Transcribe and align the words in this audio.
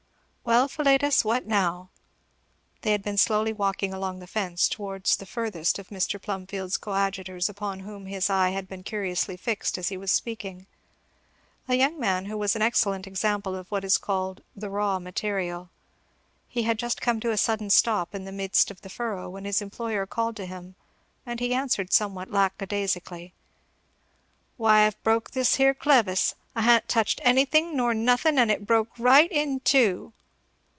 Well 0.43 0.67
Philetus 0.67 1.23
what 1.23 1.47
now?" 1.47 1.91
They 2.81 2.91
had 2.91 3.03
been 3.03 3.17
slowly 3.17 3.53
walking 3.53 3.93
along 3.93 4.19
the 4.19 4.27
fence 4.27 4.67
towards 4.67 5.15
the 5.15 5.25
furthest 5.25 5.79
of 5.79 5.87
Mr. 5.89 6.21
Plumfield's 6.21 6.75
coadjutors, 6.75 7.47
upon 7.47 7.81
whom 7.81 8.05
his 8.07 8.29
eye 8.29 8.49
had 8.49 8.67
been 8.67 8.83
curiously 8.83 9.37
fixed 9.37 9.77
as 9.77 9.87
he 9.87 9.95
was 9.95 10.11
speaking; 10.11 10.65
a 11.69 11.75
young 11.75 11.97
man 11.97 12.25
who 12.25 12.37
was 12.37 12.53
an 12.53 12.61
excellent 12.61 13.07
sample 13.17 13.55
of 13.55 13.71
what 13.71 13.85
is 13.85 13.97
called 13.97 14.43
"the 14.53 14.69
raw 14.69 14.99
material." 14.99 15.69
He 16.49 16.63
had 16.63 16.77
just 16.77 16.99
come 16.99 17.21
to 17.21 17.31
a 17.31 17.37
sudden 17.37 17.69
stop 17.69 18.13
in 18.13 18.25
the 18.25 18.31
midst 18.33 18.69
of 18.69 18.81
the 18.81 18.89
furrow 18.89 19.29
when 19.29 19.45
his 19.45 19.61
employer 19.61 20.05
called 20.05 20.35
to 20.35 20.45
him; 20.45 20.75
and 21.25 21.39
he 21.39 21.53
answered 21.53 21.93
somewhat 21.93 22.29
lack 22.29 22.61
a 22.61 22.65
daisically, 22.67 23.31
"Why 24.57 24.81
I've 24.85 25.01
broke 25.01 25.31
this 25.31 25.55
here 25.55 25.73
clevis 25.75 26.35
I 26.57 26.63
ha'n't 26.63 26.89
touched 26.89 27.21
anything 27.23 27.77
nor 27.77 27.93
nothing, 27.93 28.37
and 28.37 28.51
it 28.51 28.65
broke 28.67 28.89
right 28.99 29.31
in 29.31 29.61
teu!" 29.61 30.11